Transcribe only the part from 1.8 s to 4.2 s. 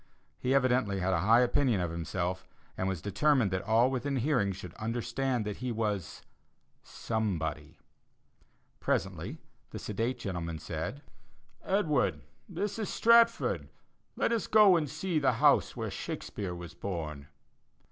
himself, and was determined that all within